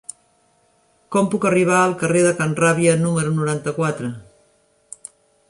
[1.15, 4.11] Com puc arribar al carrer de Can Ràbia número noranta-quatre?